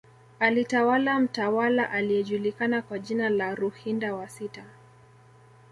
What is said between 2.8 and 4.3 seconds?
kwa jina la Ruhinda wa